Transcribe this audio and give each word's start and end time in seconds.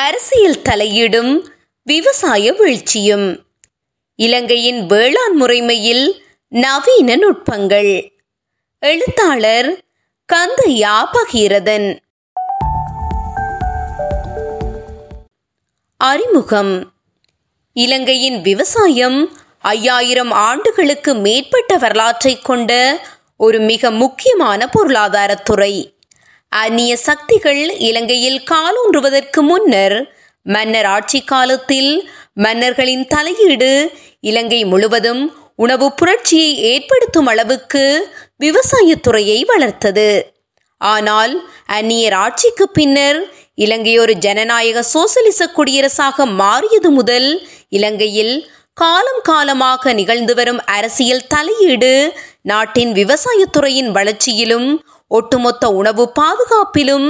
அரசியல் 0.00 0.62
தலையீடும் 0.68 1.44
விவசாய 1.82 2.52
வீழ்ச்சியும். 2.52 3.44
இலங்கையின் 4.16 4.86
வேளாண் 4.86 5.42
முறைமையில் 5.42 6.20
நவீன 6.48 7.16
நுட்பங்கள். 7.16 8.10
எழுத்தாளர் 8.78 9.84
கந்தையா 10.32 11.08
பகீரதன். 11.12 11.98
அறிமுகம். 15.96 16.92
இலங்கையின் 17.72 18.40
விவசாயம் 18.40 19.36
ஐயாயிரம் 19.58 20.30
ஆண்டுகளுக்கு 20.30 21.14
மேற்பட்ட 21.14 21.76
வரலாற்றை 21.76 22.38
கொண்ட 22.38 23.00
ஒரு 23.36 23.58
மிக 23.58 23.90
முக்கியமான 23.90 24.70
பொருளாதாரத்துறை 24.78 25.99
அந்நிய 26.52 26.96
சக்திகள் 26.96 27.60
இலங்கையில் 27.78 28.40
காலூன்றுவதற்கு 28.50 29.40
முன்னர் 29.42 29.96
மன்னர் 30.46 30.84
ஆட்சி 30.84 31.20
காலத்தில் 31.22 31.92
மன்னர்களின் 32.34 33.04
தலையீடு 33.06 33.72
இலங்கை 34.20 34.60
முழுவதும் 34.64 35.22
உணவு 35.54 35.86
புரட்சியை 35.94 36.50
ஏற்படுத்தும் 36.62 37.26
அளவுக்கு 37.26 37.84
விவசாயத்துறையை 38.38 39.38
வளர்த்தது. 39.44 40.10
ஆனால் 40.80 41.34
அந்நியர் 41.68 42.12
ஆட்சிக்கு 42.14 42.68
பின்னர் 42.68 43.18
இலங்கை 43.54 43.94
ஒரு 43.98 44.14
ஜனநாயக 44.18 44.82
சோசலிச 44.82 45.46
குடியரசாக 45.56 46.26
மாறியது 46.26 46.90
முதல் 46.90 47.28
இலங்கையில் 47.68 48.34
காலம் 48.72 49.22
காலமாக 49.22 49.92
நிகழ்ந்து 49.92 50.34
வரும் 50.34 50.60
அரசியல் 50.66 51.26
தலையீடு 51.26 51.92
நாட்டின் 52.42 52.92
விவசாயத்துறையின் 52.92 53.90
வளர்ச்சியிலும் 53.90 54.68
ஒட்டுமொத்த 55.10 55.64
உணவு 55.70 56.04
பாதுகாப்பிலும் 56.20 57.08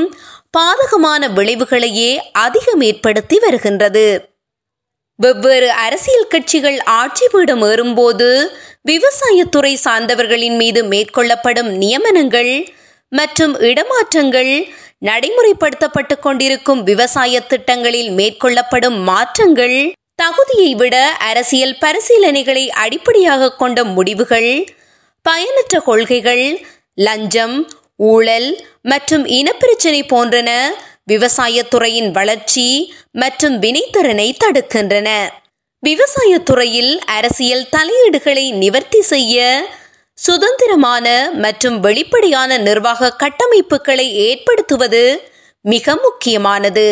பாதகமான 0.59 1.23
விளைவுகளையே 1.29 2.11
அதிகம் 2.39 2.81
ஏற்படுத்தி 2.81 3.37
வருகின்றது. 3.39 4.07
வெவ்வேறு 5.19 5.69
அரசியல் 5.85 6.29
கட்சிகள் 6.29 6.79
ஆட்சி 6.93 7.27
பீடம் 7.33 7.63
ஏறும்போது 7.63 8.29
விவசாயத்துறை 8.89 9.73
சார்ந்தவர்களின் 9.85 10.57
மீது 10.57 10.81
மேற்கொள்ளப்படும் 10.85 11.71
நியமனங்கள் 11.83 12.53
மற்றும் 13.13 13.55
இடமாற்றங்கள் 13.61 14.53
நடைமுறைப்படுத்தப்பட்டு 15.05 16.15
கொண்டிருக்கும் 16.21 16.81
விவசாய 16.83 17.41
திட்டங்களில் 17.43 18.11
மேற்கொள்ளப்படும் 18.11 18.99
மாற்றங்கள் 19.03 19.79
தகுதியை 20.15 20.73
விட 20.75 20.97
அரசியல் 21.21 21.79
பரிசீலனைகளை 21.81 22.65
அடிப்படையாக 22.85 23.53
கொண்ட 23.53 23.85
முடிவுகள் 23.85 24.51
பயனற்ற 25.27 25.81
கொள்கைகள் 25.81 26.45
லஞ்சம் 26.99 27.57
ஊழல் 28.09 28.51
மற்றும் 28.83 29.25
இனப்பிரச்சினை 29.39 30.03
போன்றன 30.13 30.51
விவசாயத்துறையின் 31.13 32.11
வளர்ச்சி 32.11 32.67
மற்றும் 33.13 33.57
வினைத்திறனை 33.59 34.29
தடுக்கின்றன. 34.45 35.09
விவசாயத்துறையில் 35.83 36.93
அரசியல் 37.17 37.69
தலையீடுகளை 37.77 38.47
நிவர்த்தி 38.63 39.01
செய்ய 39.03 39.37
சுதந்திரமான 40.19 41.07
மற்றும் 41.45 41.77
வெளிப்படையான 41.81 42.59
நிர்வாக 42.59 43.15
கட்டமைப்புகளை 43.23 44.07
ஏற்படுத்துவது 44.29 45.03
மிக 45.65 45.95
முக்கியமானது. 45.97 46.87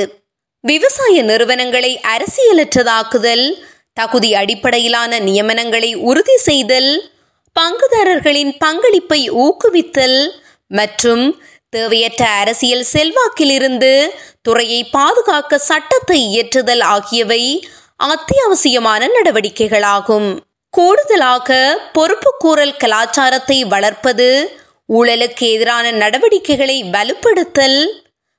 விவசாய 0.64 1.22
நிறுவனங்களை 1.22 1.92
அரசியலற்றதாக்குதல் 2.14 3.46
தகுதி 3.92 4.34
அடிப்படையிலான 4.34 5.12
நியமனங்களை 5.18 5.90
உறுதி 5.94 6.36
செய்தல் 6.48 6.90
பங்குதாரர்களின் 7.56 8.52
பங்களிப்பை 8.58 9.20
ஊக்குவித்தல் 9.44 10.18
மற்றும் 10.70 11.40
தேவையற்ற 11.70 12.26
அரசியல் 12.26 12.86
செல்வாக்கிலிருந்து 12.92 14.08
துறையை 14.42 14.84
பாதுகாக்க 14.84 15.58
சட்டத்தை 15.58 16.20
இயற்றுதல் 16.28 16.82
ஆகியவை 16.82 17.70
அத்தியாவசியமான 18.04 19.08
நடவடிக்கைகளாகும். 19.08 20.28
கூடுதலாக 20.70 21.80
பொறுப்புக்கூறல் 21.94 22.76
கலாச்சாரத்தை 22.76 23.64
வளர்ப்பது 23.64 24.28
ஊழலுக்கு 24.92 25.46
எதிரான 25.54 25.90
நடவடிக்கைகளை 25.92 26.84
வலுப்படுத்தல் 26.84 27.80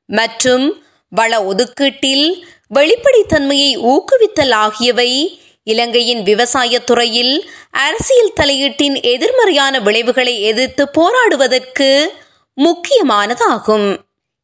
மற்றும் 0.05 0.81
வள 1.09 1.41
ஒதுக்கீட்டில் 1.43 2.43
வெளிப்படைத்தன்மையை 2.75 3.71
ஊக்குவித்தல் 3.83 4.51
ஆகியவை 4.51 5.11
இலங்கையின் 5.71 6.21
விவசாய 6.23 6.73
துறையில் 6.79 7.33
அரசியல் 7.85 8.35
தலையீட்டின் 8.39 8.95
எதிர்மறையான 9.13 9.79
விளைவுகளை 9.87 10.35
எதிர்த்து 10.41 10.83
போராடுவதற்கு 10.97 11.89
முக்கியமானதாகும். 12.57 13.89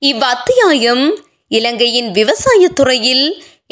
இவ்வத்தியாயம் 0.02 1.06
இலங்கையின் 1.52 2.10
விவசாய 2.12 2.64
துறையில் 2.80 3.26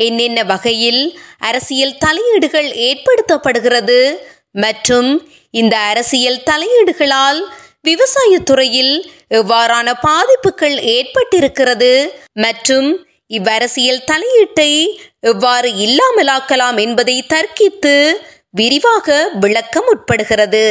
என்னென்ன 0.05 0.39
வகையில் 0.51 1.03
அரசியல் 1.49 1.99
தலையீடுகள் 2.05 2.69
ஏற்படுத்தப்படுகிறது 2.87 3.99
மற்றும் 4.63 5.09
இந்த 5.53 5.75
அரசியல் 5.91 6.43
தலையீடுகளால் 6.49 7.41
விவசாயத்துறையில் 7.89 8.93
எவ்வாறான 9.39 9.87
பாதிப்புகள் 10.05 10.77
ஏற்பட்டிருக்கிறது 10.95 11.91
மற்றும் 12.45 12.89
இவ்வரசியல் 13.37 14.05
தலையீட்டை 14.11 14.71
எவ்வாறு 15.19 15.69
இல்லாமலாக்கலாம் 15.85 16.79
என்பதை 16.79 17.25
தர்க்கித்து 17.33 17.95
விரிவாக 18.49 19.29
விளக்கம் 19.39 19.87
உட்படுகிறது. 19.87 20.65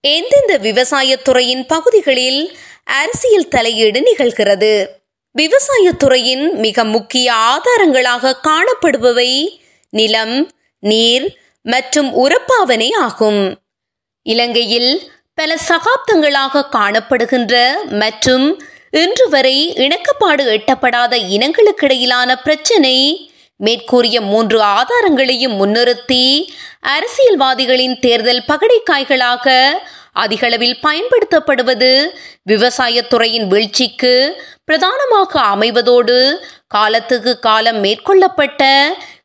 எந்தெந்த 0.00 0.58
விவசாயத்துறையின் 0.58 1.64
பகுதிகளில் 1.66 2.58
அரசியல் 2.84 3.48
தலையீடு 3.48 4.00
நிகழ்கிறது? 4.00 4.72
விவசாயத்துறையின் 5.34 6.52
மிக 6.54 6.84
முக்கிய 6.84 7.32
ஆதாரங்களாக 7.32 8.34
காணப்படுபவை 8.48 9.48
நிலம் 9.90 10.36
நீர் 10.82 11.26
மற்றும் 11.62 12.10
உரப்பாவனை 12.24 12.90
ஆகும். 12.94 13.42
இலங்கையில் 14.22 14.92
பல 15.34 15.56
சகாப்தங்களாக 15.68 16.64
காணப்படுகின்ற 16.72 17.54
மற்றும் 17.90 18.46
இன்று 18.92 19.28
வரை 19.28 19.56
இணக்கப்பாடு 19.76 20.42
எட்டப்படாத 20.52 21.16
இனங்களுக்கிடையிலான 21.16 22.30
பிரச்சினை 22.44 22.96
மேற்கூறிய 23.56 24.20
மூன்று 24.20 24.58
ஆதாரங்களையும் 24.62 25.54
முன்னிறுத்தி 25.56 26.24
அரசியல்வாதிகளின் 26.86 27.96
தேர்தல் 27.98 28.42
பகடைக்காய்களாக 28.48 29.56
அதிகளவில் 30.12 30.78
பயன்படுத்தப்படுவது 30.82 31.90
விவசாயத்துறையின் 32.42 33.46
வீழ்ச்சிக்கு 33.46 34.14
பிரதானமாக 34.64 35.40
அமைவதோடு 35.40 36.18
காலத்துக்கு 36.66 37.38
காலம் 37.38 37.80
மேற்கொள்ளப்பட்ட 37.80 38.62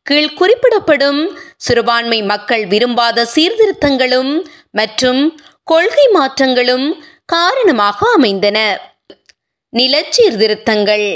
கீழ் 0.03 0.33
குறிப்பிடப்படும் 0.33 1.21
சிறுபான்மை 1.57 2.21
மக்கள் 2.23 2.65
விரும்பாத 2.65 3.25
சீர்திருத்தங்களும் 3.35 4.31
மற்றும் 4.71 5.21
கொள்கை 5.63 6.05
மாற்றங்களும் 6.13 6.87
காரணமாக 7.25 8.09
அமைந்தன. 8.13 8.59
நிலச்சீர்திருத்தங்கள். 9.73 11.07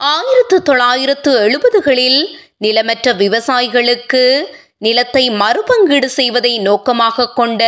ஆயிரத்து 0.00 0.62
தொள்ளாயிரத்து 0.62 1.30
எழுபதுகளில் 1.40 2.20
நிலமற்ற 2.64 3.12
விவசாயிகளுக்கு 3.14 4.44
நிலத்தை 4.78 5.30
மறுபங்கீடு 5.30 6.08
செய்வதை 6.08 6.58
நோக்கமாக 6.58 7.28
கொண்ட 7.28 7.62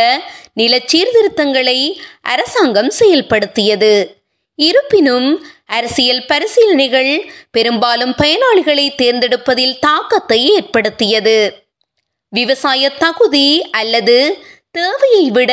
நில 0.53 0.79
சீர்திருத்தங்களை 0.85 1.79
அரசாங்கம் 2.21 2.91
செயல்படுத்தியது. 2.99 3.93
இருப்பினும் 4.55 5.29
அரசியல் 5.65 6.25
பரிசீலனைகள் 6.25 7.31
பெரும்பாலும் 7.51 8.13
பயனாளிகளை 8.17 8.85
தேர்ந்தெடுப்பதில் 8.95 9.79
தாக்கத்தை 9.79 10.39
ஏற்படுத்தியது. 10.55 11.37
விவசாய 12.29 12.89
தகுதி 12.89 13.47
அல்லது 13.71 14.17
தேவையை 14.71 15.29
விட 15.29 15.51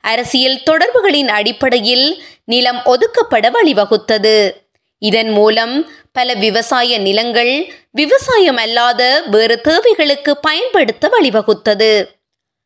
அரசியல் 0.00 0.62
தொடர்புகளின் 0.62 1.28
அடிப்படையில் 1.28 2.06
நிலம் 2.44 2.80
ஒதுக்கப்பட 2.84 3.46
வழிவகுத்தது. 3.56 4.50
இதன் 4.98 5.30
மூலம் 5.30 5.90
பல 6.12 6.34
விவசாய 6.34 6.98
நிலங்கள் 6.98 7.72
விவசாயம் 7.90 8.56
அல்லாத 8.56 9.22
வேறு 9.26 9.60
தேவைகளுக்கு 9.60 10.36
பயன்படுத்த 10.36 11.08
வழிவகுத்தது. 11.08 12.06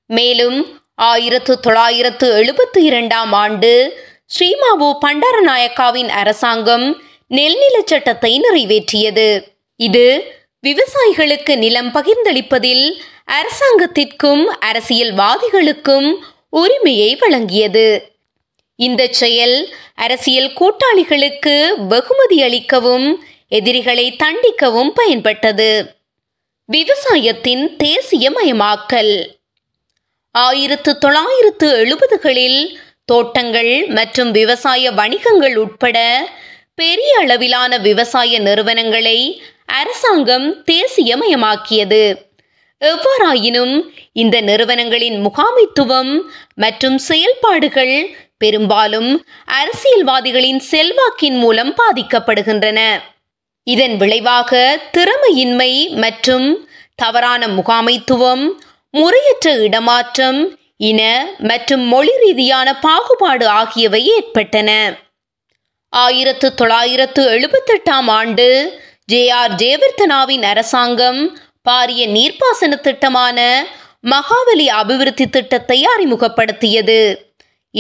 மேலும் 0.07 0.81
ஆயிரத்து 0.95 1.61
தொள்ளாயிரத்து 1.61 2.29
எழுபத்தி 2.35 2.79
இரண்டாம் 2.79 3.33
ஆண்டு 3.33 4.01
ஸ்ரீமாவு 4.27 4.89
பண்டாரநாயக்காவின் 5.01 6.09
அரசாங்கம் 6.09 7.03
நெல்நில 7.29 7.81
சட்டத்தை 7.85 8.41
நிறைவேற்றியது. 8.41 9.41
இது 9.77 10.37
விவசாயிகளுக்கு 10.67 11.57
நிலம் 11.57 11.91
பகிர்ந்தளிப்பதில் 11.95 12.87
அரசாங்கத்திற்கும் 13.27 14.45
அரசியல்வாதிகளுக்கும் 14.61 16.17
உரிமையை 16.51 17.17
வழங்கியது. 17.17 18.17
இந்த 18.79 19.07
செயல் 19.11 19.73
அரசியல் 19.95 20.53
கூட்டாளிகளுக்கு 20.61 21.55
வெகுமதி 21.89 22.37
அளிக்கவும் 22.43 23.07
எதிரிகளை 23.49 24.17
தண்டிக்கவும் 24.23 24.91
பயன்பட்டது. 25.01 25.71
விவசாயத்தின் 26.65 27.77
தேசியமயமாக்கல். 27.85 29.13
ஆயிரத்து 30.31 30.99
தொள்ளாயிரத்து 30.99 31.69
எழுபதுகளில் 31.83 32.61
தோட்டங்கள் 33.05 33.87
மற்றும் 33.87 34.31
விவசாய 34.31 34.91
வணிகங்கள் 34.91 35.57
உட்பட 35.57 35.99
பெரிய 36.75 37.19
அளவிலான 37.19 37.79
விவசாய 37.79 38.39
நிறுவனங்களை 38.39 39.43
அரசாங்கம் 39.67 40.65
தேசியமயமாக்கியது. 40.73 42.03
எவ்வாறாயினும் 42.81 43.75
இந்த 44.13 44.41
நிறுவனங்களின் 44.41 45.19
முகாமைத்துவம் 45.27 46.13
மற்றும் 46.55 46.99
செயல்பாடுகள் 46.99 47.97
பெரும்பாலும் 48.39 49.27
அரசியல்வாதிகளின் 49.53 50.61
செல்வாக்கின் 50.71 51.39
மூலம் 51.39 51.75
பாதிக்கப்படுகின்றன. 51.75 53.01
இதன் 53.63 53.97
விளைவாக 53.97 54.81
திறமையின்மை 54.97 55.91
மற்றும் 55.91 56.69
தவறான 56.95 57.47
முகாமைத்துவம் 57.47 58.49
முறையற்ற 58.91 59.51
இடமாற்றம் 59.51 60.59
இன 60.77 61.27
மற்றும் 61.39 61.81
மொழி 61.81 62.11
ரீதியான 62.19 62.79
பாகுபாடு 62.79 63.49
ஆகியவை 63.49 64.07
ஏற்பட்டன. 64.07 64.95
ஆயிரத்து 65.89 66.55
தொள்ளாயிரத்து 66.55 67.23
எழுபத்தெட்டாம் 67.31 68.09
ஆண்டு 68.11 68.81
ஜே 69.07 69.29
ஆர் 69.29 69.55
ஜெயவர்த்தனாவின் 69.55 70.43
அரசாங்கம் 70.43 71.39
பாரிய 71.71 72.03
நீர்ப்பாசன 72.17 72.81
திட்டமான 72.81 73.67
மகாவலி 74.07 74.67
அபிவிருத்தி 74.81 75.27
திட்டத்தை 75.27 75.87
அறிமுகப்படுத்தியது. 75.97 77.28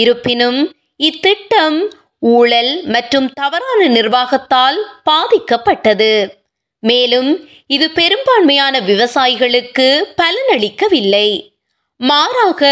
இருப்பினும் 0.02 0.60
இத்திட்டம் 0.96 1.78
ஊழல் 2.18 2.72
மற்றும் 2.94 3.28
தவறான 3.40 3.80
நிர்வாகத்தால் 3.88 4.78
பாதிக்கப்பட்டது. 5.10 6.12
மேலும் 6.80 7.30
இது 7.66 7.86
பெரும்பான்மையான 7.90 8.80
விவசாயிகளுக்கு 8.80 9.86
பலனளிக்கவில்லை. 10.20 11.28
மாறாக 12.00 12.62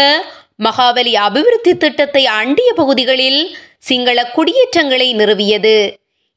மகாபலி 0.63 1.13
அபிவிருத்தி 1.25 1.73
திட்டத்தை 1.77 2.23
அண்டிய 2.39 2.69
பகுதிகளில் 2.73 3.41
சிங்கள 3.79 4.17
குடியேற்றங்களை 4.35 5.07
நிறுவியது. 5.13 5.77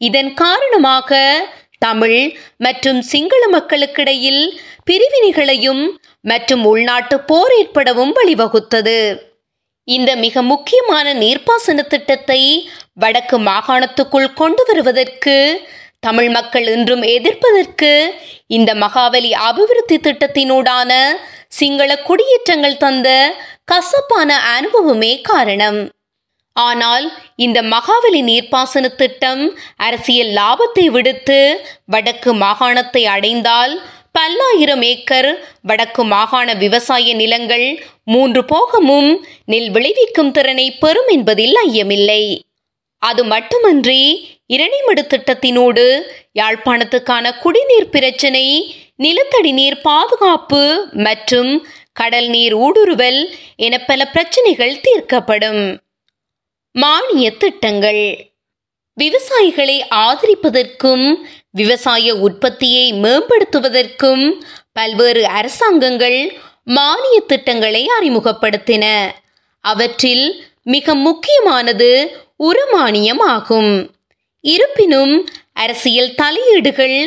இதன் 0.01 0.33
காரணமாக 0.35 1.21
தமிழ் 1.79 2.21
மற்றும் 2.59 3.01
சிங்கள 3.13 3.43
மக்களுக்கிடையில் 3.49 4.43
பிரிவினைகளையும் 4.85 5.85
மற்றும் 6.23 6.65
உள்நாட்டு 6.65 7.17
போர் 7.21 7.53
ஏற்படவும் 7.59 8.15
வழிவகுத்தது. 8.17 8.99
இந்த 9.95 10.11
மிக 10.17 10.43
முக்கியமான 10.43 11.07
நீர்ப்பாசன 11.15 11.85
திட்டத்தை 11.87 12.41
வடக்கு 12.95 13.37
மாகாணத்துக்குள் 13.41 14.35
கொண்டு 14.35 14.63
வருவதற்கு 14.67 15.37
தமிழ் 16.01 16.31
மக்கள் 16.31 16.67
இன்றும் 16.67 17.05
எதிர்ப்பதற்கு 17.17 17.93
இந்த 18.47 18.71
மகாவலி 18.75 19.31
அபிவிருத்தி 19.49 19.97
திட்டத்தினூடான 19.99 20.93
சிங்கள 21.49 21.91
குடியேற்றங்கள் 22.03 22.77
தந்த 22.77 23.09
கசப்பான 23.65 24.31
அனுபவமே 24.57 25.13
காரணம். 25.21 25.81
ஆனால் 26.57 27.07
இந்த 27.37 27.59
மகாவலி 27.63 28.21
நீர்ப்பாசன 28.23 28.87
திட்டம் 28.95 29.43
அரசியல் 29.77 30.33
லாபத்தை 30.39 30.87
விடுத்து 30.91 31.41
வடக்கு 31.85 32.31
மாகாணத்தை 32.35 33.03
அடைந்தால் 33.07 33.75
பல்லாயிரம் 34.13 34.83
ஏக்கர் 34.83 35.31
வடக்கு 35.63 36.05
மாகாண 36.05 36.55
விவசாய 36.55 37.15
நிலங்கள் 37.15 37.67
மூன்று 38.05 38.45
போகமும் 38.45 39.27
நெல் 39.45 39.71
விளைவிக்கும் 39.71 40.31
திறனை 40.31 40.67
பெறும் 40.73 41.09
என்பதில் 41.09 41.57
ஐயமில்லை. 41.69 42.25
அது 43.03 43.25
மட்டுமன்றி 43.25 44.03
இரணிமடு 44.49 45.03
திட்டத்தினோடு 45.03 45.85
யாழ்ப்பாணத்துக்கான 46.35 47.39
குடிநீர் 47.39 47.91
பிரச்சினை 47.91 48.47
நிலத்தடி 48.97 49.53
நீர் 49.53 49.81
பாதுகாப்பு 49.81 50.89
மற்றும் 50.93 51.53
கடல் 51.93 52.29
நீர் 52.29 52.57
ஊடுருவல் 52.57 53.21
என 53.57 53.79
பல 53.79 54.07
பிரச்சனைகள் 54.07 54.81
தீர்க்கப்படும். 54.81 55.63
மானிய 56.73 57.31
திட்டங்கள். 57.31 58.05
விவசாயிகளை 58.97 59.77
ஆதரிப்பதற்கும் 59.91 61.07
விவசாய 61.55 62.15
உற்பத்தியை 62.17 62.93
மேம்படுத்துவதற்கும் 62.93 64.25
பல்வேறு 64.73 65.27
அரசாங்கங்கள் 65.27 66.21
மானிய 66.65 67.17
திட்டங்களை 67.27 67.83
அறிமுகப்படுத்தின. 68.01 68.85
அவற்றில் 69.65 70.27
மிக 70.63 70.95
முக்கியமானது 70.95 71.91
உரமானியம் 72.45 73.23
ஆகும் 73.27 73.91
இருப்பினும் 74.45 75.15
அரசியல் 75.53 76.15
தலையீடுகள் 76.15 76.99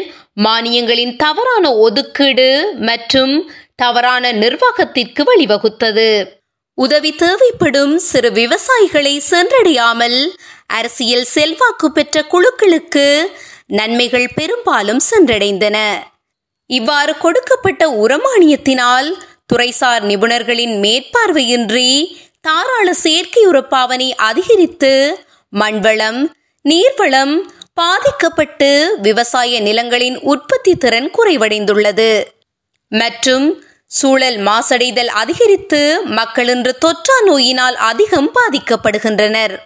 மானியங்களின் 0.44 1.16
தவறான 1.16 1.66
ஒதுக்கீடு 1.75 2.74
மற்றும் 2.80 3.51
தவறான 3.75 4.31
நிர்வாகத்திற்கு 4.34 5.22
வழிவகுத்தது. 5.24 6.10
உதவி 6.78 7.12
தேவைப்படும் 7.16 7.98
சிறு 7.98 8.30
விவசாயிகளை 8.31 9.16
சென்றடையாமல் 9.31 10.19
அரசியல் 10.68 11.24
செல்வாக்கு 11.24 11.92
பெற்ற 11.92 12.25
குழுக்களுக்கு 12.31 13.07
நன்மைகள் 13.68 14.31
பெரும்பாலும் 14.36 15.01
சென்றடைந்தன. 15.12 15.77
இவ்வாறு 16.65 17.18
கொடுக்கப்பட்ட 17.18 17.89
உரமானியத்தினால் 17.89 19.13
துறைசார் 19.54 20.01
நிபுணர்களின் 20.01 20.80
மேற்பார்வையின்றி 20.80 22.15
தாராள 22.42 22.94
செயற்கை 22.94 23.48
உரப்பாவனை 23.48 24.12
அதிகரித்து 24.12 25.24
மண்வளம் 25.54 26.27
நீர்வளம் 26.69 27.42
பாதிக்கப்பட்டு 27.74 28.98
விவசாய 29.01 29.60
நிலங்களின் 29.60 30.19
உற்பத்தி 30.19 30.75
திறன் 30.75 31.12
குறைவடைந்துள்ளது. 31.18 32.24
மற்றும் 32.89 33.63
சூழல் 33.86 34.38
மாசடைதல் 34.38 35.06
அதிகரித்து 35.06 36.01
மக்கள் 36.06 36.48
இன்று 36.48 36.77
தொற்றா 36.86 37.24
நோயினால் 37.25 37.75
அதிகம் 37.75 38.31
பாதிக்கப்படுகின்றனர். 38.36 39.57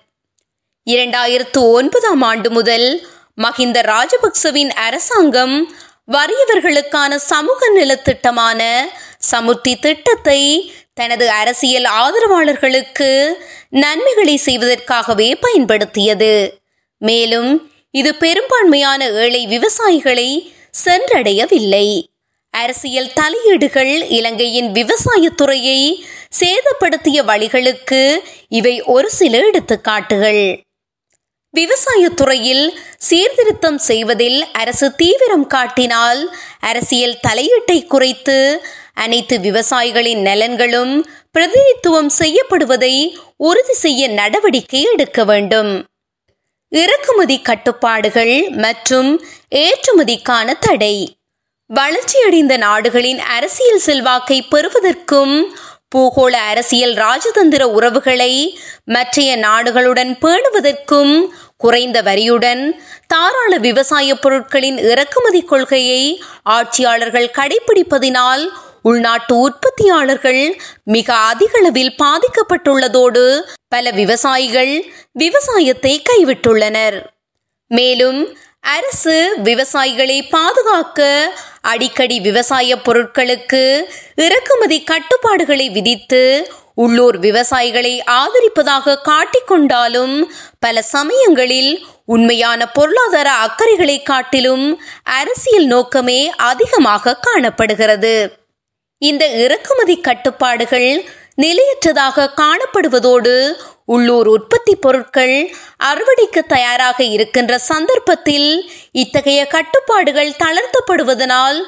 இரண்டாயிரத்து 0.86 1.58
ஒன்பதாம் 1.58 2.22
ஆண்டு 2.22 2.52
முதல் 2.52 3.08
மஹிந்த 3.44 3.82
ராஜபக்சவின் 3.82 4.70
அரசாங்கம் 4.70 5.76
வறியவர்களுக்கான 6.12 7.16
சமூக 7.16 7.70
நலத்திட்டமான 7.76 8.62
சமுர்த்தி 9.32 9.80
திட்டத்தை 9.80 10.72
தனது 10.94 11.30
அரசியல் 11.30 11.84
ஆதரவாளர்களுக்கு 11.84 13.34
நன்மைகளை 13.70 14.40
செய்வதற்காகவே 14.46 15.36
பயன்படுத்தியது. 15.36 16.60
மேலும் 16.98 17.72
இது 17.92 18.16
பெரும்பான்மையான 18.16 19.10
ஏழை 19.10 19.48
விவசாயிகளை 19.48 20.54
சென்றடையவில்லை. 20.86 22.08
அரசியல் 22.50 23.14
தலையீடுகள் 23.14 24.10
இலங்கையின் 24.10 24.72
விவசாயத்துறையை 24.72 26.04
சேதப்படுத்திய 26.40 27.24
வழிகளுக்கு 27.24 28.24
இவை 28.50 28.82
ஒரு 28.82 29.10
சில 29.10 29.38
எடுத்துக்காட்டுகள். 29.38 30.67
விவசாயத்துறையில் 31.54 32.66
சீர்திருத்தம் 32.98 33.78
செய்வதில் 33.78 34.40
அரசு 34.52 34.96
தீவிரம் 34.96 35.48
காட்டினால் 35.48 36.22
அரசியல் 36.60 37.20
தலையீட்டை 37.28 37.86
குறைத்து 37.86 38.38
அனைத்து 38.94 39.38
விவசாயிகளின் 39.38 40.22
நலன்களும் 40.22 40.94
பிரதிநிதித்துவம் 41.32 42.12
செய்யப்படுவதை 42.20 42.96
உறுதி 43.38 43.74
செய்ய 43.74 44.08
நடவடிக்கை 44.10 44.82
எடுக்க 44.94 45.24
வேண்டும். 45.24 45.72
இறக்குமதி 46.72 47.38
கட்டுப்பாடுகள் 47.42 48.36
மற்றும் 48.50 49.12
ஏற்றுமதிக்கான 49.56 50.54
தடை. 50.60 50.96
வளர்ச்சியடைந்த 51.70 52.58
நாடுகளின் 52.58 53.20
அரசியல் 53.20 53.80
செல்வாக்கை 53.80 54.42
பெறுவதற்கும் 54.42 55.36
பூகோள 55.96 56.34
அரசியல் 56.52 56.94
ராஜதந்திர 56.94 57.64
உறவுகளை 57.64 58.34
மற்றைய 58.84 59.38
நாடுகளுடன் 59.38 60.12
பேணுவதற்கும் 60.22 61.14
குறைந்த 61.58 62.02
வரியுடன் 62.02 62.64
தாராள 63.08 63.58
விவசாய 63.58 64.16
பொருட்களின் 64.16 64.78
இறக்குமதி 64.78 65.42
கொள்கையை 65.42 66.02
ஆட்சியாளர்கள் 66.44 67.30
கடைபிடிப்பதினால் 67.38 68.44
உள்நாட்டு 68.82 69.34
உற்பத்தியாளர்கள் 69.38 70.42
மிக 70.84 71.14
அதிகளவில் 71.14 71.94
பாதிக்கப்பட்டுள்ளதோடு 72.04 73.24
பல 73.68 73.92
விவசாயிகள் 73.92 74.74
விவசாயத்தை 75.14 75.94
கைவிட்டுள்ளனர். 76.10 77.00
மேலும் 77.72 78.20
அரசு 78.76 79.16
விவசாயிகளை 79.44 80.30
பாதுகாக்க 80.30 81.02
அடிக்கடி 81.62 82.20
விவசாய 82.20 82.76
பொருட்களுக்கு 82.76 83.62
இறக்குமதி 84.16 84.84
கட்டுப்பாடுகளை 84.84 85.68
விதித்து 85.72 86.22
உள்ளூர் 86.76 87.18
விவசாயிகளை 87.20 87.94
ஆதரிப்பதாக 88.22 88.98
காட்டிக்கொண்டாலும் 89.10 90.16
பல 90.60 90.82
சமயங்களில் 90.82 91.72
உண்மையான 92.06 92.68
பொருளாதார 92.68 93.30
அக்கறைகளை 93.46 94.04
காட்டிலும் 94.04 94.66
அரசியல் 95.04 95.66
நோக்கமே 95.66 96.20
அதிகமாக 96.42 97.18
காணப்படுகிறது. 97.22 98.16
இந்த 99.02 99.28
இறக்குமதி 99.38 99.96
கட்டுப்பாடுகள் 100.02 100.90
நிலையற்றதாக 101.42 102.32
காணப்படுவதோடு 102.36 103.34
உள்ளூர் 103.88 104.28
உற்பத்தி 104.28 104.74
பொருட்கள் 104.76 105.36
அறுவடைக்கு 105.90 106.42
தயாராக 106.48 107.00
இருக்கின்ற 107.16 107.54
சந்தர்ப்பத்தில் 107.58 108.50
இத்தகைய 108.92 109.42
கட்டுப்பாடுகள் 109.48 110.32
தளர்த்தப்படுவதனால் 110.44 111.60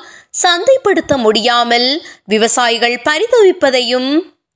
சந்தைப்படுத்த 0.44 1.14
முடியாமல் 1.18 1.88
விவசாயிகள் 2.26 2.98
பரிதவிப்பதையும் 3.10 4.10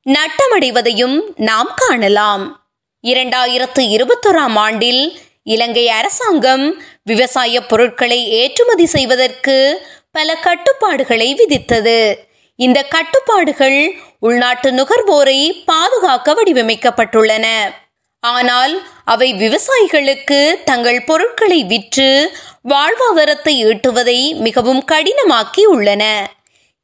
நட்டமடைவதையும் 0.05 1.17
நாம் 1.35 1.71
காணலாம். 1.75 2.43
இரண்டாயிரத்து 3.03 3.83
இருபத்தொராம் 3.95 4.57
ஆண்டில் 4.65 5.03
இலங்கை 5.43 5.85
அரசாங்கம் 5.89 6.65
விவசாய 7.03 7.61
பொருட்களை 7.61 8.19
ஏற்றுமதி 8.41 8.85
செய்வதற்கு 8.85 9.55
பல 10.11 10.35
கட்டுப்பாடுகளை 10.41 11.29
விதித்தது. 11.39 11.99
இந்த 12.55 12.83
கட்டுப்பாடுகள் 12.83 13.93
உள்நாட்டு 14.19 14.71
நுகர்வோரை 14.71 15.63
பாதுகாக்க 15.65 16.33
வடிவமைக்கப்பட்டுள்ளன. 16.33 17.45
ஆனால் 18.19 18.87
அவை 19.05 19.33
விவசாயிகளுக்கு 19.33 20.63
தங்கள் 20.63 21.03
பொருட்களை 21.03 21.63
விற்று 21.63 22.37
வாழ்வாதாரத்தை 22.69 23.55
ஈட்டுவதை 23.69 24.35
மிகவும் 24.35 24.83
கடினமாக்கி 24.91 25.63
உள்ளன. 25.63 26.31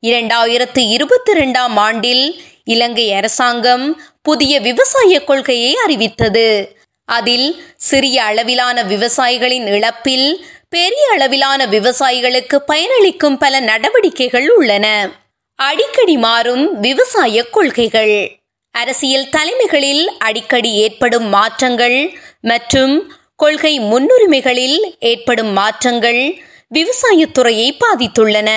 இரண்டாயிரத்து 0.02 0.80
இருபத்தி 0.90 1.32
இரண்டாம் 1.32 1.78
ஆண்டில் 1.78 2.42
இலங்கை 2.64 3.14
அரசாங்கம் 3.14 4.02
புதிய 4.22 4.60
விவசாய 4.60 5.24
கொள்கையை 5.24 5.76
அறிவித்தது. 5.76 6.78
அதில் 7.06 7.64
சிறிய 7.76 8.24
அளவிலான 8.24 8.84
விவசாயிகளின் 8.84 9.68
இழப்பில் 9.68 10.46
பெரிய 10.70 11.12
அளவிலான 11.12 11.66
விவசாயிகளுக்கு 11.66 12.58
பயனளிக்கும் 12.68 13.38
பல 13.38 13.60
நடவடிக்கைகள் 13.60 14.50
உள்ளன. 14.50 15.10
அடிக்கடி 15.60 16.18
மாறும் 16.18 16.80
விவசாய 16.80 17.44
கொள்கைகள். 17.56 18.18
அரசியல் 18.72 19.30
தலைமைகளில் 19.30 20.06
அடிக்கடி 20.18 20.72
ஏற்படும் 20.74 21.26
மாற்றங்கள் 21.30 21.98
மற்றும் 22.42 22.94
கொள்கை 23.36 23.80
முன்னுரிமைகளில் 23.80 24.80
ஏற்படும் 25.00 25.52
மாற்றங்கள் 25.52 26.22
விவசாயத்துறையை 26.78 27.68
பாதித்துள்ளன. 27.84 28.50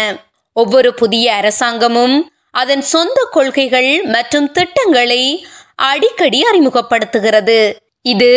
ஒவ்வொரு 0.52 0.94
புதிய 0.94 1.34
அரசாங்கமும் 1.34 2.16
அதன் 2.50 2.80
சொந்த 2.80 3.28
கொள்கைகள் 3.30 4.02
மற்றும் 4.04 4.48
திட்டங்களை 4.52 5.46
அடிக்கடி 5.74 6.44
அறிமுகப்படுத்துகிறது. 6.52 7.60
இது 8.02 8.32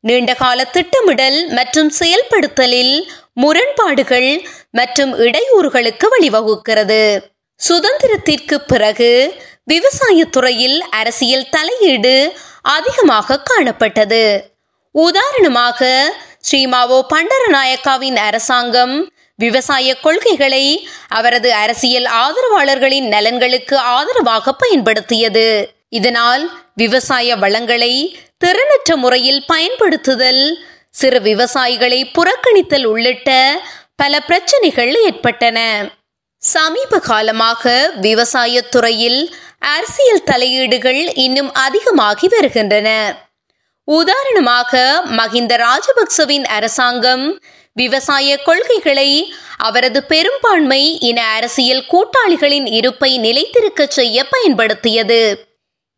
நீண்டகால 0.00 0.64
திட்டமிடல் 0.64 1.40
மற்றும் 1.48 1.92
செயல்படுத்தலில் 2.00 2.94
முரண்பாடுகள் 3.32 4.30
மற்றும் 4.70 5.12
இடையூறுகளுக்கு 5.18 6.06
வழிவகுக்கிறது. 6.14 7.02
சுதந்திரத்திற்கு 7.66 8.56
பிறகு 8.66 9.40
விவசாயத்துறையில் 9.66 10.78
அரசியல் 10.78 11.48
தலையீடு 11.48 12.32
அதிகமாக 12.62 13.42
காணப்பட்டது. 13.50 14.40
உதாரணமாக 14.92 15.80
ஸ்ரீமாவோ 16.50 16.98
பண்டரநாயக்காவின் 17.14 18.16
அரசாங்கம் 18.16 19.12
விவசாய 19.34 19.94
கொள்கைகளை 19.94 20.64
அவரது 21.08 21.54
அரசியல் 21.54 22.08
ஆதரவாளர்களின் 22.22 23.08
நலன்களுக்கு 23.08 23.76
ஆதரவாக 23.76 24.52
பயன்படுத்தியது. 24.52 25.68
இதனால் 25.88 26.44
விவசாய 26.74 27.36
வளங்களை 27.36 27.92
திறனற்ற 28.44 28.96
முறையில் 28.96 29.44
பயன்படுத்துதல் 29.46 30.42
சிறு 30.90 31.20
விவசாயிகளை 31.20 32.00
புறக்கணித்தல் 32.18 32.84
உள்ளிட்ட 32.84 33.30
பல 33.96 34.20
பிரச்சனைகள் 34.20 34.92
ஏற்பட்டன. 35.04 35.58
சமீப 36.54 36.98
காலமாக 36.98 37.62
விவசாயத்துறையில் 38.00 39.20
அரசியல் 39.74 40.26
தலையீடுகள் 40.30 41.00
இன்னும் 41.14 41.50
அதிகமாகி 41.54 42.28
வருகின்றன. 42.28 42.88
உதாரணமாக 43.88 44.80
மஹிந்த 45.18 45.52
ராஜபக்சவின் 45.66 46.46
அரசாங்கம் 46.56 47.24
விவசாய 47.76 48.36
கொள்கைகளை 48.38 49.10
அவரது 49.58 50.00
பெரும்பான்மை 50.04 50.82
இன 51.00 51.18
அரசியல் 51.36 51.84
கூட்டாளிகளின் 51.92 52.68
இருப்பை 52.78 53.10
நிலைத்திருக்க 53.18 53.86
செய்ய 53.98 54.26
பயன்படுத்தியது. 54.34 55.22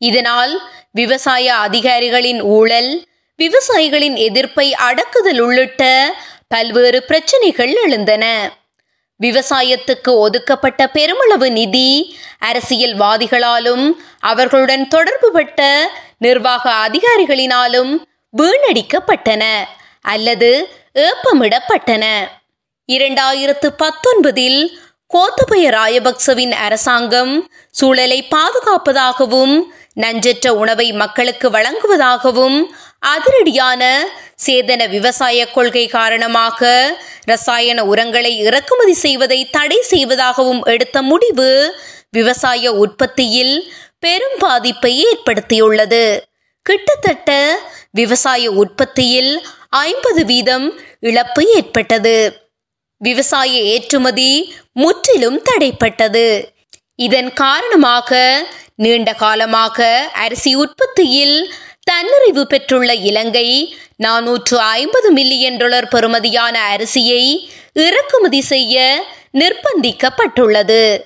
இதனால் 0.00 0.54
விவசாய 0.92 1.47
அதிகாரிகளின் 1.66 2.40
ஊழல் 2.57 2.92
விவசாயிகளின் 3.38 4.16
எதிர்ப்பை 4.28 4.66
அடக்குதல் 4.88 5.40
உள்ளிட்ட 5.40 5.83
பல்வேறு 6.49 7.00
பிரச்சனைகள் 7.02 7.75
எழுந்தன. 7.85 8.25
விவசாயத்துக்கு 9.20 10.10
ஒதுக்கப்பட்ட 10.16 10.86
பெருமளவு 10.86 11.50
நிதி 11.50 12.16
அரசியல்வாதிகளாலும் 12.44 13.84
அவர்களுடன் 14.18 14.88
தொடர்புபட்ட 14.88 15.86
நிர்வாக 16.18 16.88
அதிகாரிகளினாலும் 16.88 17.92
வீணடிக்கப்பட்டன 18.38 19.64
அல்லது 20.00 20.68
ஏப்பமிடப்பட்டன. 20.94 22.04
இரண்டாயிரத்து 22.88 23.68
பத்தொன்பதில் 23.76 24.60
கோத்தபய 25.14 25.64
ராயபக்சவின் 25.68 26.50
அரசாங்கம் 26.50 27.50
சூழலை 27.70 28.28
பாதுகாப்பதாகவும் 28.30 29.62
நஞ்சற்ற 30.00 30.48
உணவை 30.48 30.92
மக்களுக்கு 30.92 31.50
வழங்குவதாகவும் 31.50 32.58
அதிரடியான 33.02 33.83
சேதன 34.47 34.88
விவசாய 34.88 35.47
கொள்கை 35.47 35.88
காரணமாக 35.88 36.69
ரசாயன 37.25 37.85
உரங்களை 37.85 38.33
இறக்குமதி 38.38 38.95
செய்வதை 38.95 39.50
தடை 39.50 39.78
செய்வதாகவும் 39.90 40.62
எடுத்த 40.64 41.02
முடிவு 41.02 41.50
விவசாய 42.11 42.73
உற்பத்தியில் 42.73 43.73
பெரும் 43.99 44.38
பாதிப்பை 44.38 44.92
ஏற்படுத்தியுள்ளது. 45.11 46.04
கிட்டத்தட்ட 46.62 47.59
விவசாய 47.90 48.50
உற்பத்தியில் 48.52 49.33
ஐம்பது 49.69 50.25
வீதம் 50.25 50.66
இழப்பு 51.00 51.42
ஏற்பட்டது. 51.57 52.16
விவசாய 53.00 53.52
ஏற்றுமதி 53.75 54.30
முற்றிலும் 54.73 55.42
தடைப்பட்டது. 55.42 56.26
இதன் 56.95 57.33
காரணமாக 57.33 58.19
நீண்ட 58.75 59.11
காலமாக 59.12 59.88
அரிசி 60.14 60.54
உற்பத்தியில் 60.54 61.38
தன்னிறைவு 61.87 62.42
பெற்றுள்ள 62.42 62.94
இலங்கை 62.94 63.76
நானூற்று 64.04 64.56
ஐம்பது 64.56 65.10
மில்லியன் 65.10 65.56
டாலர் 65.56 65.88
பெறுமதியான 65.88 66.56
அரிசியை 66.72 67.49
இறக்குமதி 67.72 68.40
செய்ய 68.40 69.04
நிர்பந்திக்கப்பட்டுள்ளது. 69.38 70.99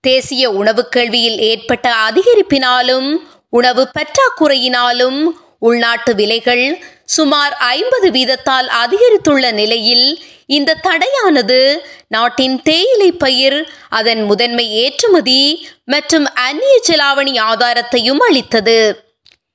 தேசிய 0.00 0.50
உணவு 0.50 0.88
கேள்வியில் 0.96 1.38
ஏற்பட்ட 1.38 1.94
அதிகரிப்பினாலும் 2.08 3.16
உணவு 3.48 3.88
பற்றாக்குறையினாலும் 3.98 5.20
உள்நாட்டு 5.58 6.14
விலைகள் 6.14 6.84
சுமார் 7.04 7.52
ஐம்பது 7.52 8.10
வீதத்தால் 8.10 8.68
அதிகரித்துள்ள 8.84 9.52
நிலையில் 9.52 10.22
இந்த 10.46 10.78
தடையானது 10.82 11.60
நாட்டின் 12.08 12.62
தேயிலை 12.62 13.12
பயிர் 13.12 13.70
அதன் 13.88 14.22
முதன்மை 14.22 14.70
ஏற்றுமதி 14.70 15.68
மற்றும் 15.84 16.24
அந்நிய 16.24 16.80
செலாவணி 16.88 17.34
ஆதாரத்தையும் 17.50 18.22
அளித்தது. 18.28 19.09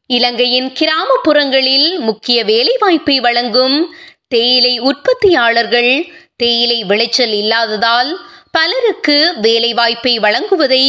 இலங்கையின் 0.07 0.73
கிராமப்புறங்களில் 0.79 1.99
முக்கிய 1.99 2.43
வேலைவாய்ப்பை 2.43 3.17
வழங்கும் 3.17 3.95
தேயிலை 4.27 4.79
உற்பத்தியாளர்கள் 4.79 6.13
தேயிலை 6.37 6.83
விளைச்சல் 6.83 7.31
இல்லாததால் 7.31 8.19
பலருக்கு 8.51 9.33
வேலைவாய்ப்பை 9.41 10.19
வழங்குவதை 10.19 10.83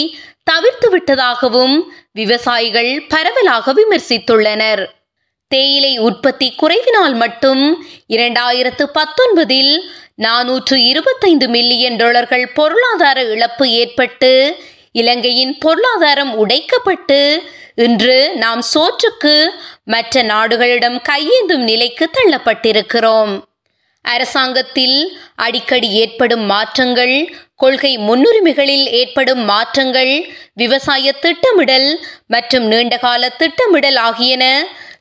தவிர்த்து 0.44 0.88
விட்டதாகவும் 0.90 1.76
விவசாயிகள் 2.12 3.06
பரவலாக 3.08 3.72
விமர்சித்துள்ளனர். 3.72 4.86
தேயிலை 5.48 5.98
உற்பத்தி 5.98 6.54
குறைவினால் 6.62 7.14
மட்டும் 7.14 7.86
இரண்டாயிரத்து 8.08 8.84
பத்தொன்பதில் 8.94 9.74
நானூற்று 10.22 10.74
இருபத்தைந்து 10.74 11.48
மில்லியன் 11.48 11.96
டாலர்கள் 11.96 12.52
பொருளாதார 12.52 13.24
இழப்பு 13.24 13.70
ஏற்பட்டு 13.70 14.56
இலங்கையின் 14.92 15.58
பொருளாதாரம் 15.58 16.32
உடைக்கப்பட்டு 16.36 17.42
இன்று 17.76 18.36
நாம் 18.36 18.62
சோற்றுக்கு 18.74 19.34
மற்ற 19.84 20.22
நாடுகளிடம் 20.22 20.96
கையேந்தும் 21.08 21.64
நிலைக்கு 21.70 22.10
தள்ளப்பட்டிருக்கிறோம். 22.12 23.32
அரசாங்கத்தில் 24.04 25.18
அடிக்கடி 25.36 25.88
ஏற்படும் 25.92 26.44
மாற்றங்கள் 26.52 27.16
கொள்கை 27.56 27.98
முன்னுரிமைகளில் 27.98 28.86
ஏற்படும் 29.00 29.42
மாற்றங்கள் 29.44 30.12
விவசாய 30.54 31.12
திட்டமிடல் 31.12 31.88
மற்றும் 32.26 32.66
நீண்டகால 32.66 33.28
திட்டமிடல் 33.28 33.96
ஆகியன 33.96 34.44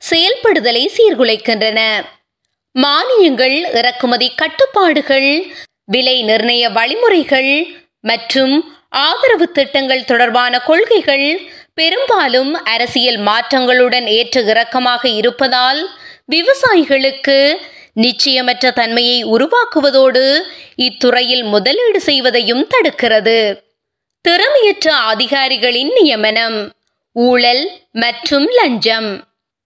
செயல்படுதலை 0.09 0.85
சீர்குலைக்கின்றன. 0.97 1.79
மானியங்கள் 2.75 3.57
இறக்குமதி 3.73 4.31
கட்டுப்பாடுகள் 4.35 5.29
விலை 5.85 6.23
நிர்ணய 6.23 6.71
வழிமுறைகள் 6.71 7.53
மற்றும் 8.01 8.55
ஆதரவு 8.89 9.51
திட்டங்கள் 9.51 10.09
தொடர்பான 10.11 10.59
கொள்கைகள் 10.59 11.27
பெரும்பாலும் 11.77 12.63
அரசியல் 12.63 13.19
மாற்றங்களுடன் 13.19 14.07
ஏற்ற 14.07 14.41
இறக்கமாக 14.41 15.09
இருப்பதால் 15.09 15.81
விவசாயிகளுக்கு 16.31 17.55
நிச்சயமற்ற 17.95 18.71
தன்மையை 18.71 19.25
உருவாக்குவதோடு 19.25 20.23
இத்துறையில் 20.75 21.43
முதலீடு 21.43 21.99
செய்வதையும் 22.05 22.67
தடுக்கிறது. 22.67 23.59
திறமையற்ற 24.21 24.91
அதிகாரிகளின் 24.91 25.91
நியமனம் 25.93 26.57
ஊழல் 27.11 27.63
மற்றும் 27.91 28.47
லஞ்சம். 28.47 29.09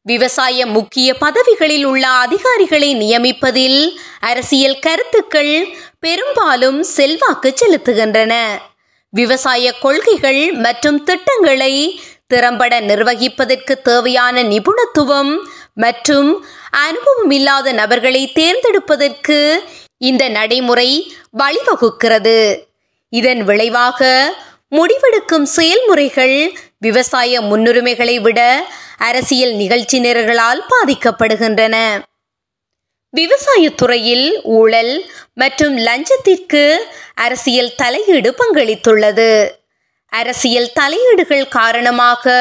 விவசாய 0.05 0.65
முக்கிய 0.65 1.13
பதவிகளில் 1.13 1.83
உள்ள 1.83 2.07
அதிகாரிகளை 2.07 2.95
நியமிப்பதில் 2.95 3.79
அரசியல் 4.19 4.79
கருத்துக்கள் 4.79 5.53
பெரும்பாலும் 5.99 6.83
செல்வாக்கு 6.83 7.53
செலுத்துகின்றன. 7.53 8.33
விவசாய 9.09 9.73
கொள்கைகள் 9.73 10.51
மற்றும் 10.51 11.03
திட்டங்களை 11.03 12.01
திறம்பட 12.27 12.81
நிர்வகிப்பதற்கு 12.81 13.73
தேவையான 13.81 14.43
நிபுணத்துவம் 14.43 15.33
மற்றும் 15.73 16.45
அனுபவம் 16.71 17.31
இல்லாத 17.31 17.71
நபர்களை 17.71 18.31
தேர்ந்தெடுப்பதற்கு 18.31 19.63
இந்த 19.97 20.29
நடைமுறை 20.29 21.13
வழிவகுக்கிறது. 21.37 22.55
இதன் 23.09 23.43
விளைவாக 23.43 24.33
முடிவெடுக்கும் 24.75 25.47
செயல்முறைகள் 25.57 26.53
விவசாய 26.79 27.41
முன்னுரிமைகளை 27.41 28.21
விட 28.21 28.65
அரசியல் 28.97 29.53
நிகழ்ச்சி 29.53 29.99
நிரல்களால் 29.99 30.65
பாதிக்கப்படுகின்றன. 30.73 31.75
விவசாயத்துறையில் 33.17 34.41
ஊழல் 34.43 35.11
மற்றும் 35.33 35.77
லஞ்சத்திற்கு 35.77 36.75
அரசியல் 37.15 37.75
தலையீடு 37.75 38.35
பங்களித்துள்ளது. 38.41 39.49
அரசியல் 40.09 40.71
தலையீடுகள் 40.73 41.47
காரணமாக 41.47 42.33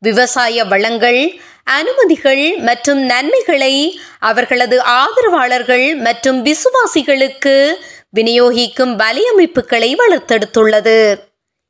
விவசாய 0.00 0.64
வளங்கள் 0.64 1.40
அனுமதிகள் 1.64 2.56
மற்றும் 2.56 2.98
நன்மைகளை 2.98 4.00
அவர்களது 4.18 4.82
ஆதரவாளர்கள் 4.82 5.94
மற்றும் 5.94 6.44
விசுவாசிகளுக்கு 6.44 7.74
விநியோகிக்கும் 8.16 8.94
வலையமைப்புகளை 8.98 9.96
வளர்த்தெடுத்துள்ளது. 10.02 11.14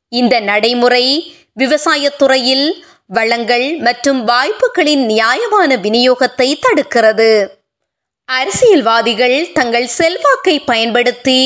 இந்த 0.08 0.40
நடைமுறை 0.40 1.34
விவசாயத்துறையில் 1.58 2.82
வளங்கள் 3.06 3.76
மற்றும் 3.76 4.28
வாய்ப்புகளின் 4.28 5.04
நியாயமான 5.04 5.76
விநியோகத்தை 5.76 6.54
தடுக்கிறது. 6.66 7.58
அரசியல்வாதிகள் 8.38 9.38
தங்கள் 9.52 9.86
செல்வாக்கை 9.98 10.56
பயன்படுத்தி 10.60 11.40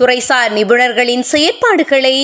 துறைசார் 0.00 0.52
நிபுணர்களின் 0.52 1.24
செயற்பாடுகளை 1.32 2.16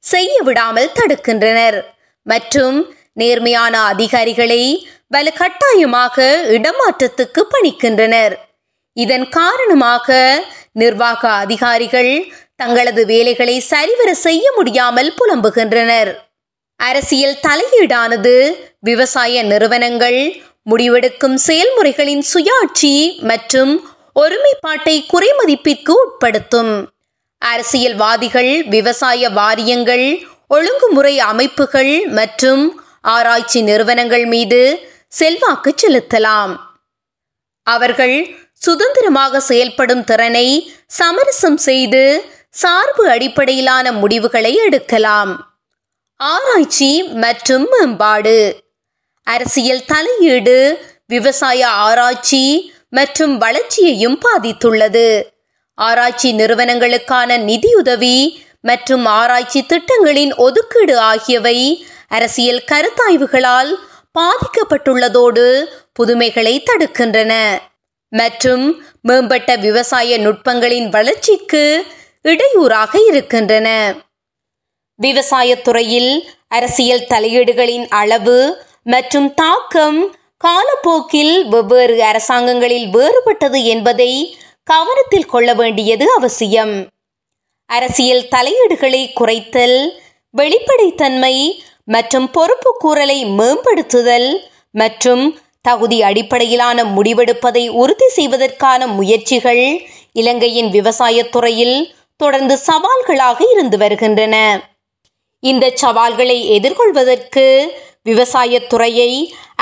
செய்ய 0.00 0.34
விடாமல் 0.42 0.94
தடுக்கின்றனர். 0.94 1.78
மற்றும் 2.26 2.78
நேர்மையான 3.12 3.74
அதிகாரிகளை 3.82 4.62
வலுக்கட்டாயமாக 5.16 6.26
இடமாற்றத்துக்கு 6.56 7.42
பணிக்கின்றனர். 7.54 8.34
இதன் 8.96 9.28
காரணமாக 9.28 10.16
நிர்வாக 10.72 11.22
அதிகாரிகள் 11.44 12.12
தங்களது 12.56 13.02
வேலைகளை 13.06 13.56
சரிவர 13.72 14.10
செய்ய 14.26 14.46
முடியாமல் 14.56 15.10
புலம்புகின்றனர். 15.18 16.10
அரசியல் 16.80 17.40
தலையீடானது 17.46 18.34
விவசாய 18.80 19.42
நிறுவனங்கள் 19.42 20.20
முடிவெடுக்கும் 20.70 21.34
செயல்முறைகளின் 21.46 22.22
சுயாட்சி 22.34 23.20
மற்றும் 23.20 23.88
ஒருமைப்பாட்டை 24.14 25.04
குறைமதிப்பிற்கு 25.12 25.90
உட்படுத்தும். 25.90 26.88
அரசியல்வாதிகள் 27.38 28.68
விவசாய 28.68 29.28
வாரியங்கள் 29.28 30.26
ஒழுங்குமுறை 30.48 31.18
அமைப்புகள் 31.18 32.06
மற்றும் 32.06 32.82
ஆராய்ச்சி 33.00 33.62
நிறுவனங்கள் 33.62 34.26
மீது 34.26 34.88
செல்வாக்கு 35.08 35.74
செலுத்தலாம். 35.82 36.56
அவர்கள் 37.62 38.36
சுதந்திரமாக 38.52 39.40
செயல்படும் 39.40 40.04
திறனை 40.04 40.72
சமரசம் 40.86 41.56
செய்து 41.56 42.24
சார்பு 42.50 43.08
அடிப்படையிலான 43.08 43.92
முடிவுகளை 43.92 44.54
எடுக்கலாம். 44.54 45.60
ஆராய்ச்சி 46.16 47.02
மற்றும் 47.02 47.68
மேம்பாடு. 47.70 48.63
அரசியல் 49.26 49.84
தலையீடு 49.84 50.56
விவசாய 51.06 51.68
ஆராய்ச்சி 51.68 52.72
மற்றும் 52.88 53.38
வளர்ச்சியையும் 53.38 54.18
பாதித்துள்ளது. 54.24 55.22
ஆராய்ச்சி 55.74 56.32
நிறுவனங்களுக்கான 56.32 57.38
நிதியுதவி 57.38 58.42
மற்றும் 58.60 59.04
ஆராய்ச்சி 59.04 59.62
திட்டங்களின் 59.62 60.34
ஒதுக்கீடு 60.36 60.98
ஆகியவை 60.98 61.86
அரசியல் 62.08 62.62
கருத்தாய்வுகளால் 62.72 63.72
பாதிக்கப்பட்டுள்ளதோடு 64.18 65.64
புதுமைகளை 65.92 66.62
தடுக்கின்றன. 66.70 67.32
மற்றும் 68.08 68.84
மேம்பட்ட 69.02 69.56
விவசாய 69.56 70.18
நுட்பங்களின் 70.18 70.88
வளர்ச்சிக்கு 70.88 71.84
இடையூறாக 72.22 72.98
இருக்கின்றன. 73.06 73.94
விவசாயத்துறையில் 75.00 76.12
அரசியல் 76.48 77.06
தலையீடுகளின் 77.10 77.88
அளவு 77.88 78.38
மற்றும் 78.86 79.34
தாக்கம் 79.34 80.16
காலப்போக்கில் 80.38 81.48
வெவ்வேறு 81.48 82.02
அரசாங்கங்களில் 82.02 82.88
வேறுபட்டது 82.96 83.64
என்பதை 83.64 84.38
கவனத்தில் 84.64 85.26
கொள்ள 85.26 85.54
வேண்டியது 85.54 86.06
அவசியம். 86.12 86.74
அரசியல் 87.66 88.28
தலையீடுகளை 88.36 89.02
குறைத்தல் 89.20 89.78
வெளிப்படைத்தன்மை 90.34 91.36
மற்றும் 91.84 92.30
பொறுப்பு 92.30 92.70
கூறலை 92.78 93.24
மேம்படுத்துதல் 93.24 94.28
மற்றும் 94.70 95.24
தகுதி 95.62 96.02
அடிப்படையிலான 96.02 96.84
முடிவெடுப்பதை 96.84 97.68
உறுதி 97.68 98.08
செய்வதற்கான 98.08 98.86
முயற்சிகள் 98.86 99.64
இலங்கையின் 100.12 100.70
விவசாயத்துறையில் 100.70 101.90
தொடர்ந்து 102.16 102.58
சவால்களாக 102.66 103.38
இருந்து 103.50 103.78
வருகின்றன. 103.78 104.36
இந்த 105.42 105.72
சவால்களை 105.74 106.38
எதிர்கொள்வதற்கு 106.48 107.46
விவசாயத்துறையை 108.06 109.10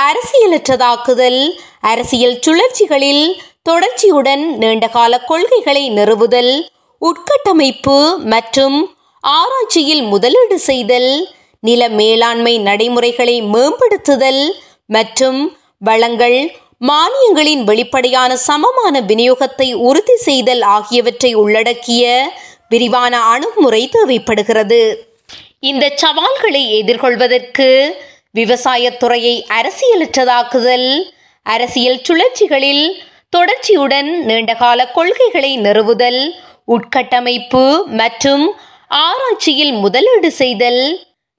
அரசியலற்றதாக்குதல் 0.01 1.41
அரசியல் 1.81 2.39
சுழற்சிகளில் 2.41 3.25
தொடர்ச்சியுடன் 3.63 4.45
நீண்டகால 4.57 5.19
கொள்கைகளை 5.25 5.85
நிறுவுதல் 5.91 6.55
உட்கட்டமைப்பு 7.03 7.99
மற்றும் 8.25 8.79
ஆராய்ச்சியில் 9.25 10.03
முதலீடு 10.03 10.59
செய்தல் 10.59 11.11
நில 11.61 11.89
மேலாண்மை 11.89 12.59
நடைமுறைகளை 12.59 13.37
மேம்படுத்துதல் 13.43 14.43
மற்றும் 14.87 15.41
வளங்கள் 15.79 16.39
மானியங்களின் 16.81 17.65
வெளிப்படையான 17.65 18.37
சமமான 18.37 19.01
விநியோகத்தை 19.01 19.73
உறுதி 19.89 20.17
செய்தல் 20.17 20.63
ஆகியவற்றை 20.77 21.35
உள்ளடக்கிய 21.35 22.33
விரிவான 22.69 23.15
அணுகுமுறை 23.19 23.89
தேவைப்படுகிறது. 23.89 24.83
இந்த 25.61 25.85
சவால்களை 25.97 26.63
எதிர்கொள்வதற்கு 26.81 27.69
விவசாயத்துறையை 28.35 29.35
அரசியலற்றதாக்குதல் 29.49 30.89
அரசியல் 31.47 32.03
சுழற்சிகளில் 32.03 32.85
தொடர்ச்சியுடன் 33.29 34.11
நீண்டகால 34.25 34.91
கொள்கைகளை 34.91 35.57
நிறுவுதல் 35.57 36.23
உட்கட்டமைப்பு 36.67 37.65
மற்றும் 37.93 38.45
ஆராய்ச்சியில் 38.89 39.73
முதலீடு 39.73 40.31
செய்தல் 40.31 40.83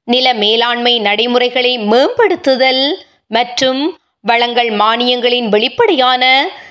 நில 0.07 0.33
மேலாண்மை 0.33 0.99
நடைமுறைகளை 0.99 1.73
மேம்படுத்துதல் 1.77 2.83
மற்றும் 3.27 3.81
வளங்கள் 4.21 4.69
மானியங்களின் 4.69 5.47
வெளிப்படையான 5.49 6.23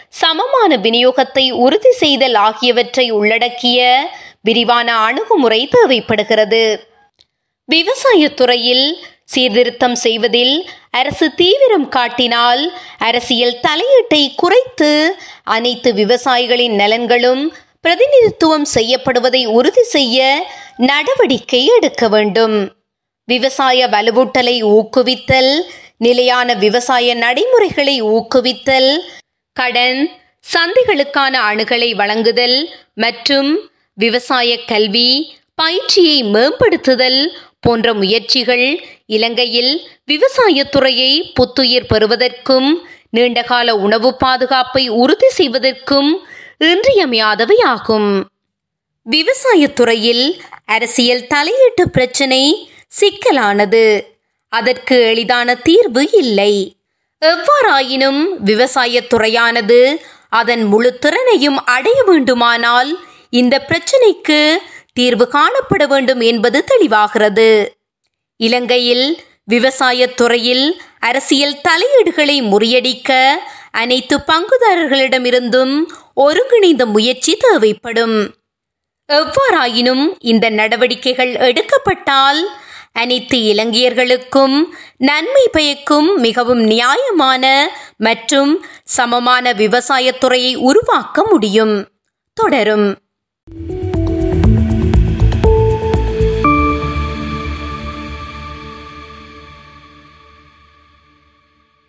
சமமான 0.08 0.76
விநியோகத்தை 0.76 1.50
உறுதி 1.50 1.92
செய்தல் 1.92 2.34
ஆகியவற்றை 2.34 3.10
உள்ளடக்கிய 3.10 4.08
விரிவான 4.42 4.88
அணுகுமுறை 4.98 5.68
தேவைப்படுகிறது. 5.70 6.64
விவசாயத்துறையில் 7.68 8.86
சீர்திருத்தம் 9.34 9.96
செய்வதில் 10.04 10.54
அரசு 11.00 11.26
தீவிரம் 11.34 11.88
காட்டினால் 11.96 12.62
அரசியல் 13.08 13.60
தலையீட்டை 13.66 14.22
குறைத்து 14.36 14.90
அனைத்து 15.56 15.90
விவசாயிகளின் 16.00 16.76
நலன்களும் 16.82 17.42
பிரதிநிதித்துவம் 17.84 18.66
செய்யப்படுவதை 18.74 19.42
உறுதி 19.58 19.84
செய்ய 19.94 20.18
நடவடிக்கை 20.88 21.62
எடுக்க 21.76 22.02
வேண்டும். 22.08 22.56
விவசாய 23.28 23.88
வலுவூட்டலை 23.94 24.56
ஊக்குவித்தல் 24.74 25.52
நிலையான 26.06 26.54
விவசாய 26.64 27.14
நடைமுறைகளை 27.24 27.96
ஊக்குவித்தல் 28.14 28.90
கடன் 29.56 30.00
சந்தைகளுக்கான 30.44 31.34
அணுகலை 31.50 31.90
வழங்குதல் 32.00 32.58
மற்றும் 33.04 33.50
விவசாய 33.98 34.50
கல்வி 34.70 35.10
பயிற்சியை 35.54 36.18
மேம்படுத்துதல் 36.34 37.20
போன்ற 37.64 37.94
முயற்சிகள் 37.94 38.66
இலங்கையில் 39.06 39.72
விவசாயத்துறையை 40.10 41.12
புத்துயிர் 41.34 41.90
பெறுவதற்கும் 41.92 42.68
நீண்டகால 43.16 43.74
உணவு 43.86 44.10
பாதுகாப்பை 44.16 44.84
உறுதி 45.02 45.28
செய்வதற்கும் 45.28 46.10
இன்றியமையாதவை 46.64 47.58
ஆகும் 47.74 48.10
விவசாயத்துறையில் 49.06 50.24
அரசியல் 50.64 51.28
தலையீட்டு 51.34 51.84
பிரச்சினை 51.92 52.42
சிக்கலானது. 53.00 53.84
அதற்கு 54.52 54.96
எளிதான 55.02 55.54
தீர்வு 55.66 56.02
இல்லை. 56.12 56.54
எவ்வாறாயினும் 57.22 58.20
விவசாயத்துறையானது 58.44 59.80
அதன் 60.40 60.64
முழு 60.64 60.90
திறனையும் 60.98 61.58
அடைய 61.76 61.98
வேண்டுமானால் 62.06 62.90
இந்த 63.40 63.54
பிரச்சினைக்கு 63.68 64.40
தீர்வு 64.92 65.28
காணப்பட 65.32 65.86
வேண்டும் 65.86 66.20
என்பது 66.20 66.64
தெளிவாகிறது. 66.64 67.68
இலங்கையில் 68.36 69.22
விவசாயத்துறையில் 69.50 70.70
அரசியல் 71.00 71.60
தலையீடுகளை 71.68 72.36
முறியடிக்க 72.42 73.30
அனைத்து 73.70 74.18
பங்குதாரர்களிடமிருந்தும் 74.18 75.82
ஒருங்கிணைந்த 76.14 76.86
முயற்சி 76.86 77.36
தேவைப்படும். 77.36 78.34
எவ்வாறாயினும் 79.08 80.14
இந்த 80.18 80.50
நடவடிக்கைகள் 80.50 81.32
எடுக்கப்பட்டால் 81.32 82.42
அனைத்து 82.92 83.38
இலங்கையர்களுக்கும் 83.38 84.62
நன்மை 84.96 85.48
பயக்கும் 85.52 86.20
மிகவும் 86.20 86.60
நியாயமான 86.60 87.70
மற்றும் 87.96 88.64
சமமான 88.84 89.52
விவசாயத்துறையை 89.52 90.56
உருவாக்க 90.56 91.24
முடியும். 91.24 91.88
தொடரும். 92.34 92.96